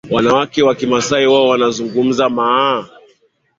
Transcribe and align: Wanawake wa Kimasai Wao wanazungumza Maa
Wanawake 0.11 0.63
wa 0.63 0.75
Kimasai 0.75 1.27
Wao 1.27 1.47
wanazungumza 1.47 2.29
Maa 2.29 2.87